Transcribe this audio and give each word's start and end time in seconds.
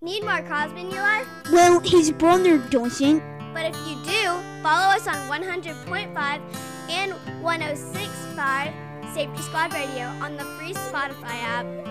Need 0.00 0.22
more 0.22 0.42
Crosby 0.42 0.82
in 0.82 0.90
your 0.92 1.02
life? 1.02 1.26
Well, 1.52 1.80
his 1.80 2.12
brother 2.12 2.58
doesn't. 2.58 3.18
But 3.52 3.64
if 3.66 3.76
you 3.88 3.96
do, 4.04 4.40
follow 4.62 4.94
us 4.94 5.08
on 5.08 5.16
100.5 5.28 6.40
and 6.88 7.12
106.5 7.42 9.12
Safety 9.12 9.42
Squad 9.42 9.72
Radio 9.74 10.04
on 10.22 10.36
the 10.36 10.44
free 10.56 10.72
Spotify 10.72 11.34
app. 11.42 11.87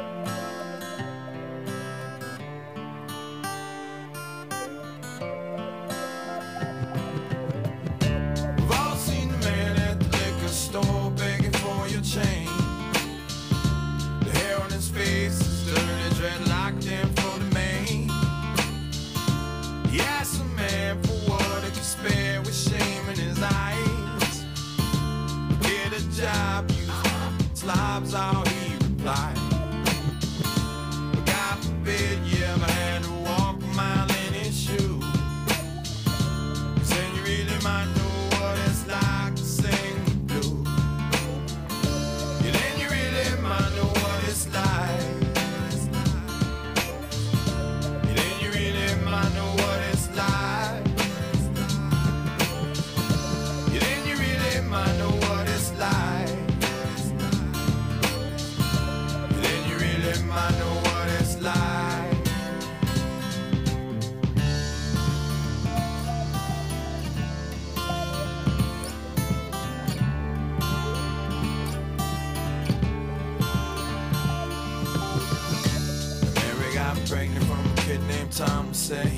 say. 78.88 79.17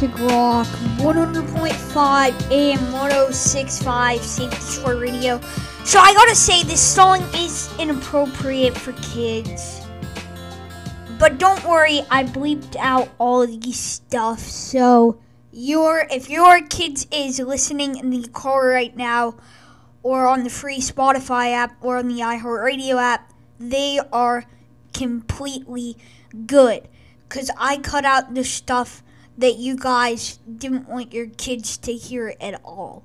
Classic 0.00 0.30
Rock 0.30 0.66
100.5 0.96 2.50
AM 2.50 2.92
1065 2.92 4.22
St. 4.22 4.50
Detroit 4.50 4.98
Radio. 4.98 5.38
So 5.84 5.98
I 5.98 6.14
gotta 6.14 6.34
say, 6.34 6.62
this 6.62 6.80
song 6.80 7.20
is 7.34 7.68
inappropriate 7.78 8.74
for 8.74 8.92
kids. 9.02 9.82
But 11.18 11.36
don't 11.36 11.62
worry, 11.66 12.00
I 12.10 12.24
bleeped 12.24 12.76
out 12.76 13.10
all 13.18 13.46
the 13.46 13.72
stuff. 13.72 14.38
So 14.38 15.20
your 15.52 16.06
if 16.10 16.30
your 16.30 16.62
kids 16.62 17.06
is 17.12 17.38
listening 17.38 17.98
in 17.98 18.08
the 18.08 18.26
car 18.28 18.68
right 18.68 18.96
now, 18.96 19.34
or 20.02 20.26
on 20.26 20.44
the 20.44 20.50
free 20.50 20.80
Spotify 20.80 21.52
app, 21.52 21.76
or 21.82 21.98
on 21.98 22.08
the 22.08 22.20
iHeartRadio 22.20 22.96
app, 22.98 23.30
they 23.58 24.00
are 24.10 24.46
completely 24.94 25.98
good 26.46 26.88
because 27.28 27.50
I 27.58 27.76
cut 27.76 28.06
out 28.06 28.32
the 28.32 28.44
stuff 28.44 29.02
that 29.40 29.56
you 29.56 29.76
guys 29.76 30.38
didn't 30.58 30.88
want 30.88 31.12
your 31.12 31.26
kids 31.26 31.76
to 31.78 31.92
hear 31.92 32.34
at 32.40 32.60
all. 32.64 33.02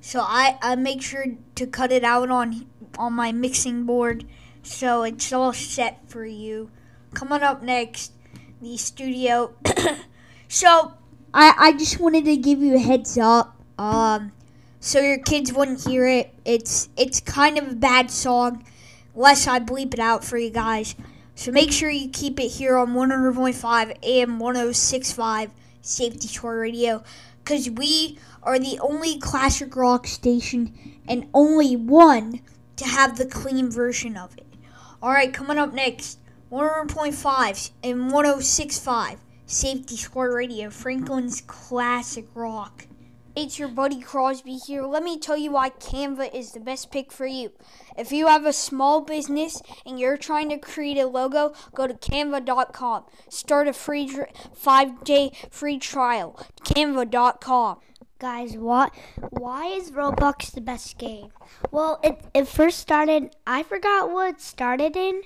So 0.00 0.20
I, 0.20 0.58
I 0.62 0.74
make 0.76 1.02
sure 1.02 1.26
to 1.54 1.66
cut 1.66 1.92
it 1.92 2.04
out 2.04 2.30
on 2.30 2.66
on 2.98 3.12
my 3.12 3.32
mixing 3.32 3.84
board 3.84 4.24
so 4.62 5.02
it's 5.02 5.32
all 5.32 5.52
set 5.52 6.08
for 6.08 6.24
you. 6.24 6.70
Coming 7.12 7.42
up 7.42 7.62
next, 7.62 8.12
the 8.60 8.76
studio. 8.76 9.52
so 10.48 10.94
I, 11.34 11.54
I 11.58 11.72
just 11.72 12.00
wanted 12.00 12.24
to 12.24 12.36
give 12.36 12.60
you 12.60 12.76
a 12.76 12.78
heads 12.78 13.18
up. 13.18 13.60
Um 13.78 14.32
so 14.80 15.00
your 15.00 15.18
kids 15.18 15.52
wouldn't 15.52 15.86
hear 15.86 16.06
it. 16.06 16.32
It's 16.44 16.88
it's 16.96 17.20
kind 17.20 17.58
of 17.58 17.72
a 17.72 17.74
bad 17.74 18.10
song, 18.10 18.64
unless 19.14 19.46
I 19.46 19.58
bleep 19.58 19.92
it 19.92 20.00
out 20.00 20.24
for 20.24 20.38
you 20.38 20.50
guys. 20.50 20.94
So 21.34 21.52
make 21.52 21.70
sure 21.70 21.90
you 21.90 22.08
keep 22.08 22.40
it 22.40 22.48
here 22.48 22.78
on 22.78 22.94
100.5 22.94 23.96
AM 24.02 24.38
1065 24.38 25.50
Safety 25.86 26.28
Squad 26.28 26.50
Radio, 26.50 27.02
because 27.38 27.70
we 27.70 28.18
are 28.42 28.58
the 28.58 28.78
only 28.80 29.18
classic 29.18 29.76
rock 29.76 30.06
station 30.06 30.98
and 31.08 31.28
only 31.32 31.76
one 31.76 32.40
to 32.76 32.84
have 32.84 33.16
the 33.16 33.26
clean 33.26 33.70
version 33.70 34.16
of 34.16 34.36
it. 34.36 34.46
All 35.02 35.10
right, 35.10 35.32
coming 35.32 35.58
up 35.58 35.72
next, 35.72 36.18
100.5 36.50 37.70
and 37.82 38.10
106.5 38.10 39.18
Safety 39.46 39.96
Squad 39.96 40.24
Radio, 40.24 40.70
Franklin's 40.70 41.40
classic 41.42 42.26
rock. 42.34 42.86
It's 43.36 43.58
your 43.58 43.68
buddy 43.68 44.00
Crosby 44.00 44.56
here. 44.56 44.84
Let 44.84 45.02
me 45.02 45.18
tell 45.18 45.36
you 45.36 45.50
why 45.50 45.68
Canva 45.68 46.34
is 46.34 46.52
the 46.52 46.60
best 46.60 46.90
pick 46.90 47.12
for 47.12 47.26
you. 47.26 47.52
If 47.98 48.10
you 48.10 48.28
have 48.28 48.46
a 48.46 48.52
small 48.52 49.02
business 49.02 49.60
and 49.84 50.00
you're 50.00 50.16
trying 50.16 50.48
to 50.48 50.56
create 50.56 50.96
a 50.96 51.06
logo, 51.06 51.52
go 51.74 51.86
to 51.86 51.92
canva.com. 51.92 53.04
Start 53.28 53.68
a 53.68 53.74
free 53.74 54.08
5-day 54.08 55.32
free 55.50 55.78
trial. 55.78 56.40
canva.com. 56.64 57.80
Guys, 58.18 58.56
what? 58.56 58.94
Why 59.28 59.66
is 59.66 59.90
Roblox 59.90 60.50
the 60.50 60.62
best 60.62 60.96
game? 60.96 61.28
Well, 61.70 62.00
it 62.02 62.18
it 62.32 62.48
first 62.48 62.78
started. 62.78 63.36
I 63.46 63.62
forgot 63.62 64.10
what 64.10 64.40
started 64.40 64.96
in, 64.96 65.20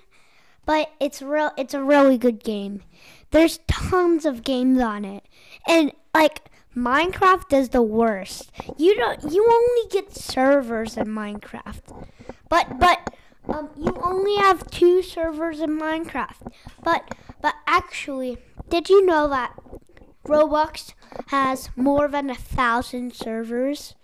but 0.66 0.90
it's 0.98 1.22
real. 1.22 1.52
It's 1.56 1.74
a 1.74 1.84
really 1.84 2.18
good 2.18 2.42
game. 2.42 2.82
There's 3.30 3.60
tons 3.68 4.24
of 4.24 4.42
games 4.42 4.80
on 4.80 5.04
it, 5.04 5.22
and 5.68 5.92
like 6.12 6.49
Minecraft 6.76 7.52
is 7.52 7.70
the 7.70 7.82
worst. 7.82 8.50
You 8.76 8.94
don't. 8.94 9.32
You 9.32 9.44
only 9.50 9.88
get 9.90 10.14
servers 10.14 10.96
in 10.96 11.08
Minecraft, 11.08 12.06
but 12.48 12.78
but 12.78 13.12
um, 13.48 13.70
you 13.76 13.96
only 14.02 14.36
have 14.36 14.70
two 14.70 15.02
servers 15.02 15.60
in 15.60 15.78
Minecraft. 15.78 16.52
But 16.84 17.12
but 17.42 17.54
actually, 17.66 18.38
did 18.68 18.88
you 18.88 19.04
know 19.04 19.28
that 19.28 19.58
Roblox 20.26 20.94
has 21.28 21.70
more 21.74 22.06
than 22.06 22.30
a 22.30 22.36
thousand 22.36 23.14
servers? 23.14 23.94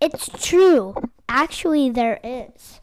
It's 0.00 0.28
true. 0.28 0.94
Actually, 1.28 1.90
there 1.90 2.18
is. 2.24 2.80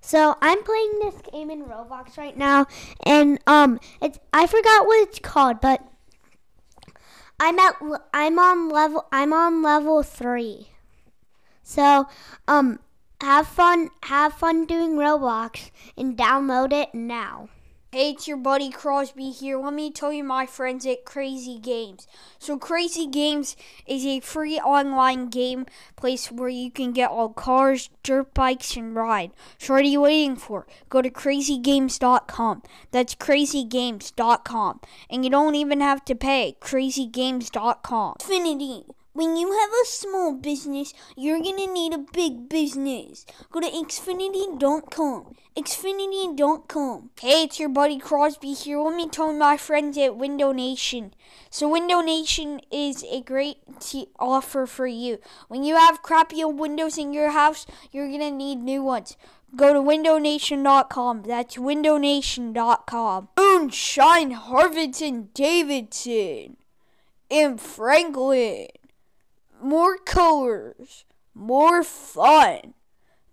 So 0.00 0.36
I'm 0.40 0.62
playing 0.62 1.00
this 1.02 1.20
game 1.32 1.50
in 1.50 1.64
Roblox 1.64 2.16
right 2.16 2.36
now, 2.36 2.66
and 3.04 3.40
um, 3.46 3.80
it's 4.00 4.18
I 4.32 4.46
forgot 4.46 4.86
what 4.86 5.08
it's 5.08 5.18
called, 5.18 5.60
but 5.60 5.86
I'm 7.40 7.58
at 7.58 7.76
I'm 8.12 8.38
on 8.38 8.68
level 8.68 9.06
I'm 9.12 9.32
on 9.32 9.62
level 9.62 10.02
three. 10.02 10.68
So 11.62 12.08
um, 12.46 12.80
have 13.20 13.46
fun 13.46 13.90
have 14.04 14.32
fun 14.32 14.64
doing 14.66 14.96
Roblox 14.96 15.70
and 15.96 16.16
download 16.16 16.72
it 16.72 16.94
now. 16.94 17.48
Hey, 17.90 18.10
it's 18.10 18.28
your 18.28 18.36
buddy 18.36 18.68
Crosby 18.68 19.30
here. 19.30 19.58
Let 19.58 19.72
me 19.72 19.90
tell 19.90 20.12
you, 20.12 20.22
my 20.22 20.44
friends 20.44 20.84
at 20.84 21.06
Crazy 21.06 21.58
Games. 21.58 22.06
So, 22.38 22.58
Crazy 22.58 23.06
Games 23.06 23.56
is 23.86 24.04
a 24.04 24.20
free 24.20 24.58
online 24.58 25.30
game 25.30 25.64
place 25.96 26.30
where 26.30 26.50
you 26.50 26.70
can 26.70 26.92
get 26.92 27.08
all 27.08 27.30
cars, 27.30 27.88
dirt 28.02 28.34
bikes, 28.34 28.76
and 28.76 28.94
ride. 28.94 29.30
So, 29.56 29.72
what 29.72 29.84
are 29.84 29.86
you 29.86 30.02
waiting 30.02 30.36
for? 30.36 30.66
Go 30.90 31.00
to 31.00 31.08
crazygames.com. 31.08 32.62
That's 32.90 33.14
crazygames.com. 33.14 34.80
And 35.08 35.24
you 35.24 35.30
don't 35.30 35.54
even 35.54 35.80
have 35.80 36.04
to 36.04 36.14
pay. 36.14 36.56
Crazygames.com. 36.60 38.16
Infinity. 38.20 38.84
When 39.18 39.34
you 39.36 39.50
have 39.50 39.70
a 39.70 39.84
small 39.84 40.32
business, 40.32 40.94
you're 41.16 41.40
gonna 41.40 41.66
need 41.66 41.92
a 41.92 41.98
big 41.98 42.48
business. 42.48 43.26
Go 43.50 43.58
to 43.58 43.66
Xfinity.com. 43.66 45.34
Xfinity.com. 45.56 47.10
Hey, 47.20 47.42
it's 47.42 47.58
your 47.58 47.68
buddy 47.68 47.98
Crosby 47.98 48.52
here. 48.52 48.78
Let 48.78 48.94
me 48.94 49.08
tell 49.08 49.32
my 49.32 49.56
friends 49.56 49.98
at 49.98 50.16
Window 50.16 50.52
Nation. 50.52 51.14
So, 51.50 51.68
Window 51.68 52.00
Nation 52.00 52.60
is 52.70 53.04
a 53.10 53.20
great 53.20 53.56
t- 53.80 54.06
offer 54.20 54.66
for 54.66 54.86
you. 54.86 55.18
When 55.48 55.64
you 55.64 55.74
have 55.74 56.00
crappy 56.00 56.44
old 56.44 56.60
windows 56.60 56.96
in 56.96 57.12
your 57.12 57.30
house, 57.30 57.66
you're 57.90 58.08
gonna 58.08 58.30
need 58.30 58.62
new 58.62 58.84
ones. 58.84 59.16
Go 59.56 59.72
to 59.72 59.80
windownation.com. 59.80 61.24
That's 61.24 61.56
windownation.com. 61.56 63.28
Moonshine 63.36 64.30
Harvington 64.30 65.30
Davidson 65.34 66.56
in 67.28 67.58
Franklin 67.58 68.68
more 69.62 69.98
colors, 69.98 71.04
more 71.34 71.82
fun. 71.82 72.74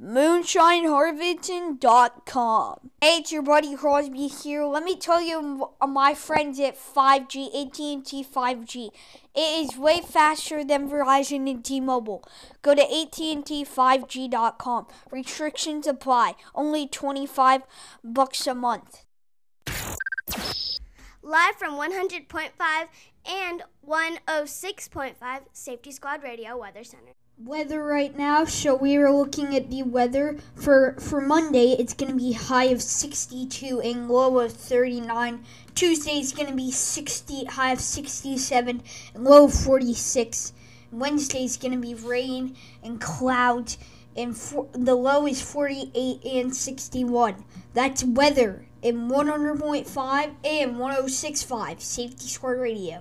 MoonshineHarvington.com. 0.01 2.91
Hey, 2.99 3.19
it's 3.19 3.31
your 3.31 3.41
buddy 3.41 3.77
Crosby 3.77 4.27
here. 4.27 4.65
Let 4.65 4.83
me 4.83 4.97
tell 4.97 5.21
you, 5.21 5.69
uh, 5.79 5.87
my 5.87 6.13
friends 6.13 6.59
at 6.59 6.77
5G, 6.77 7.47
AT&T 7.47 8.25
5G. 8.25 8.89
It 9.33 9.39
is 9.39 9.77
way 9.77 10.01
faster 10.01 10.65
than 10.65 10.89
Verizon 10.89 11.49
and 11.49 11.63
T-Mobile. 11.63 12.25
Go 12.61 12.75
to 12.75 12.81
AT&T5G.com. 12.81 14.87
Restrictions 15.11 15.87
apply. 15.87 16.35
Only 16.53 16.87
25 16.87 17.61
bucks 18.03 18.45
a 18.47 18.53
month. 18.53 19.05
Live 21.23 21.55
from 21.55 21.75
100.5 21.75 22.49
and 23.27 23.63
106.5 23.87 25.15
Safety 25.53 25.91
Squad 25.91 26.23
Radio 26.23 26.57
Weather 26.57 26.83
Center. 26.83 27.13
Weather 27.37 27.83
right 27.83 28.15
now, 28.17 28.45
so 28.45 28.75
we 28.75 28.95
are 28.95 29.11
looking 29.11 29.55
at 29.55 29.69
the 29.69 29.83
weather 29.83 30.37
for 30.55 30.95
for 30.99 31.19
Monday. 31.19 31.75
It's 31.77 31.93
going 31.93 32.11
to 32.11 32.17
be 32.17 32.31
high 32.31 32.65
of 32.65 32.81
62 32.81 33.81
and 33.81 34.07
low 34.07 34.39
of 34.39 34.53
39. 34.53 35.43
Tuesday 35.75 36.19
is 36.19 36.31
going 36.31 36.47
to 36.47 36.55
be 36.55 36.71
60 36.71 37.45
high 37.45 37.73
of 37.73 37.81
67 37.81 38.81
and 39.13 39.23
low 39.23 39.45
of 39.45 39.53
46. 39.53 40.53
Wednesday 40.93 41.43
is 41.43 41.57
going 41.57 41.73
to 41.73 41.77
be 41.77 41.93
rain 41.93 42.55
and 42.81 43.01
clouds 43.01 43.77
and 44.15 44.37
for, 44.37 44.67
the 44.71 44.95
low 44.95 45.27
is 45.27 45.41
48 45.41 46.23
and 46.23 46.55
61. 46.55 47.43
That's 47.73 48.03
weather 48.03 48.65
in 48.81 49.09
100.5 49.09 50.35
and 50.45 50.75
106.5 50.75 51.81
Safety 51.81 52.27
Squad 52.27 52.51
Radio. 52.51 52.99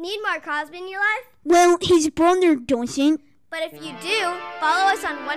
Need 0.00 0.20
more 0.22 0.40
Crosby 0.40 0.78
in 0.78 0.88
your 0.88 0.98
life? 0.98 1.28
Well, 1.44 1.76
his 1.78 2.08
brother 2.08 2.56
doesn't. 2.56 3.20
But 3.50 3.64
if 3.64 3.74
you 3.74 3.92
do, 4.00 4.20
follow 4.58 4.88
us 4.88 5.04
on 5.04 5.28
100.5 5.28 5.36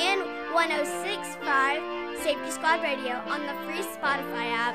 and 0.00 0.22
106.5 0.56 2.22
Safety 2.22 2.50
Squad 2.50 2.82
Radio 2.82 3.20
on 3.28 3.44
the 3.44 3.52
free 3.66 3.84
Spotify 3.84 4.48
app. 4.48 4.74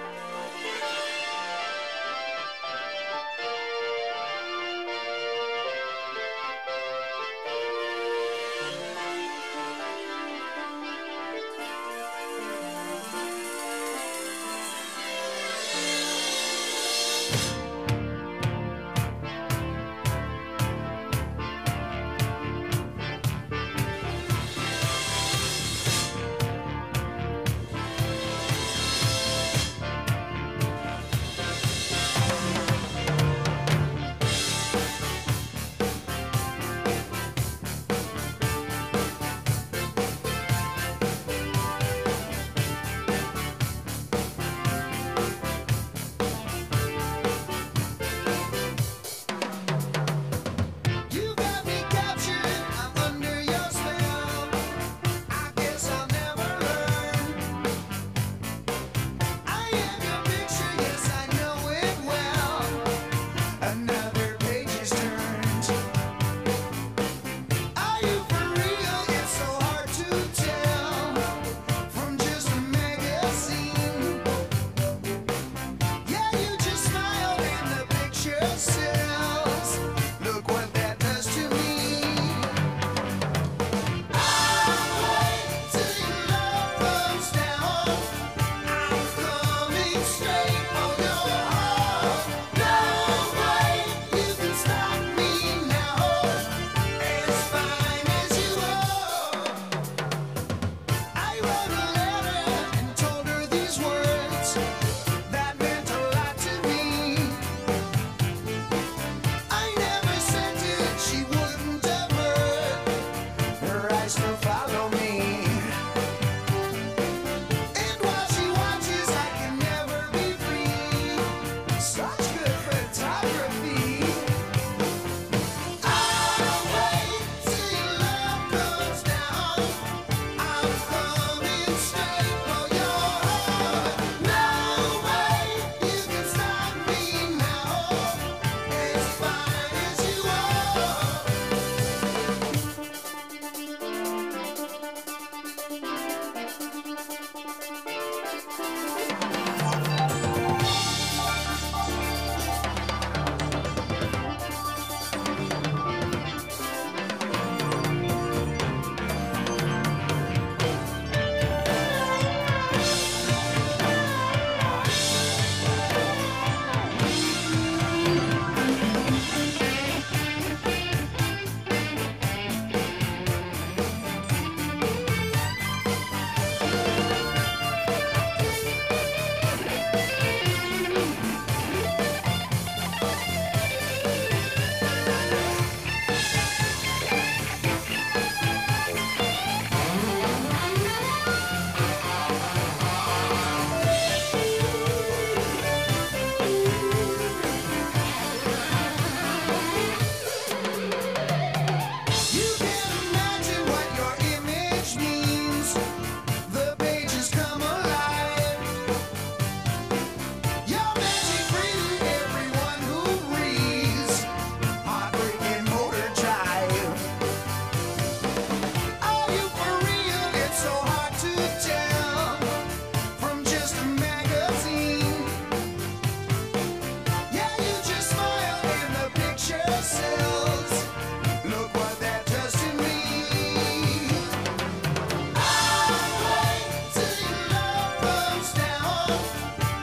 Oh. 238.90 239.77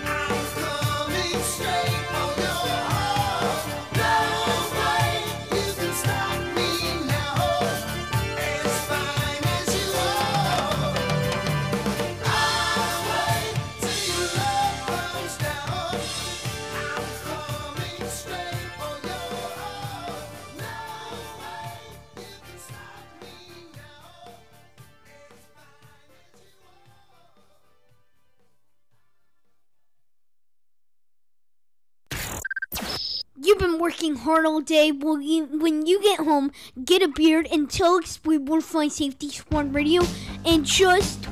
hard 34.25 34.47
all 34.47 34.61
day. 34.61 34.91
Well, 34.91 35.21
you, 35.21 35.45
when 35.45 35.87
you 35.87 36.03
get 36.03 36.21
home, 36.21 36.51
get 36.85 37.03
a 37.03 37.09
beard 37.09 37.47
and 37.53 37.71
tell 37.71 37.97
us 37.97 38.19
we 38.25 38.39
will 38.39 38.61
fly 38.61 38.89
safety 38.89 39.29
squad 39.29 39.75
radio 39.75 40.03
and 40.45 40.65
just 40.65 41.27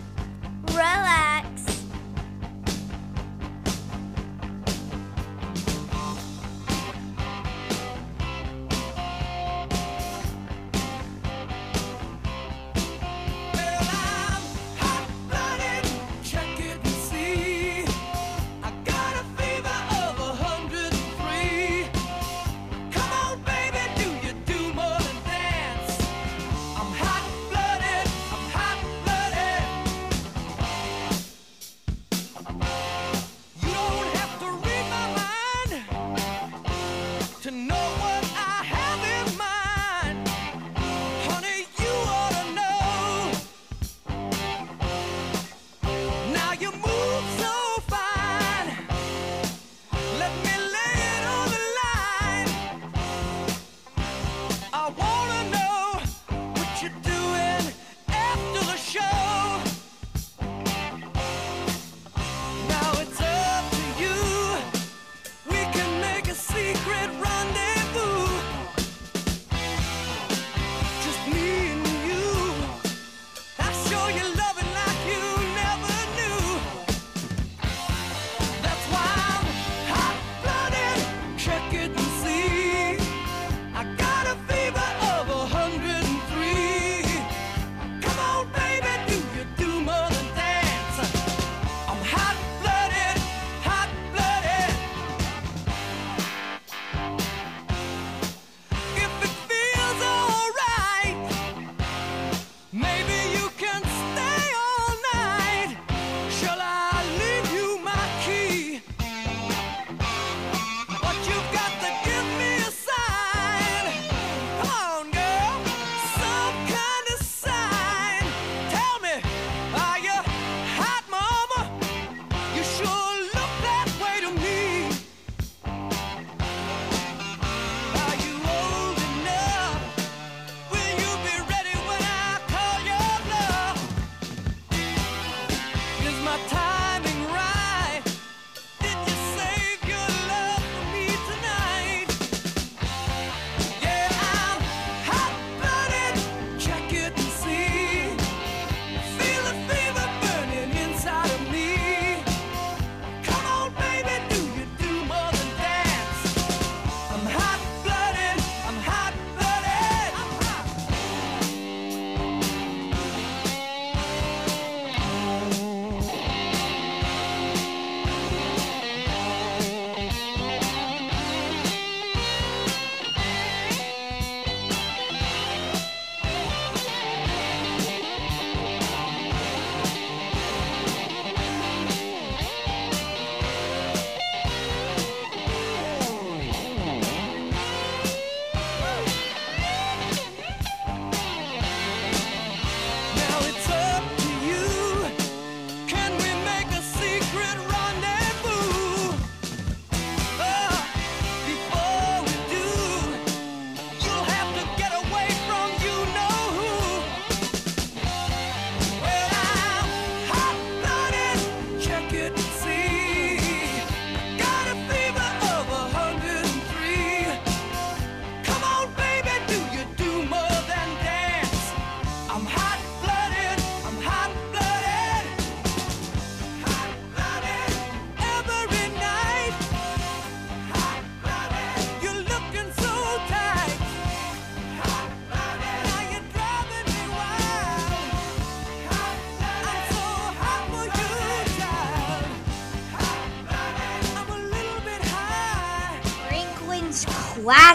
relax. 0.68 1.51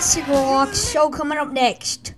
Classic 0.08 0.28
Rock 0.30 0.74
show 0.74 1.10
coming 1.10 1.38
up 1.38 1.52
next. 1.52 2.14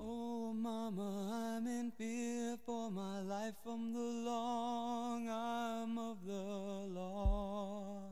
Oh, 0.00 0.54
Mama, 0.54 1.58
I'm 1.58 1.66
in 1.66 1.92
fear 1.98 2.56
for 2.64 2.90
my 2.90 3.20
life 3.20 3.52
from 3.62 3.92
the 3.92 3.98
long 4.30 5.28
arm 5.28 5.98
of 5.98 6.24
the 6.24 6.32
law. 6.32 8.08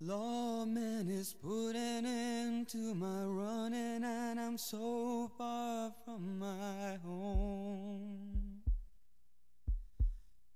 Lawman 0.00 1.08
is 1.08 1.32
putting 1.32 2.04
into 2.04 2.92
my 2.96 3.22
running, 3.22 4.02
and 4.02 4.40
I'm 4.40 4.58
so 4.58 5.30
far 5.38 5.92
from 6.04 6.40
my 6.40 6.98
home. 7.04 8.35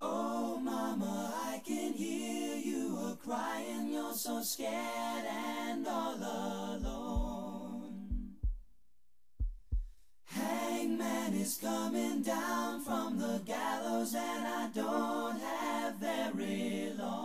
Oh, 0.03 0.59
mama, 0.59 1.35
I 1.37 1.61
can 1.65 1.93
hear 1.93 2.57
you 2.57 2.97
a 2.97 3.19
crying. 3.23 3.93
You're 3.93 4.15
so 4.15 4.43
scared 4.43 5.27
and 5.29 5.87
all 5.87 6.17
alone. 6.17 8.01
Hangman 10.25 11.35
is 11.35 11.59
coming 11.61 12.23
down 12.23 12.83
from 12.83 13.19
the 13.19 13.43
gallows, 13.45 14.15
and 14.15 14.47
I 14.47 14.71
don't 14.75 15.39
have 15.39 15.97
very 15.97 16.93
long. 16.97 17.20